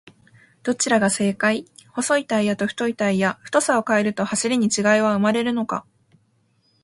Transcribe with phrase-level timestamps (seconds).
[0.63, 1.67] どちらが正解!?
[1.91, 5.85] 細いタイヤと太いタイヤ、太さを変えると走りに違いは生まれるのか？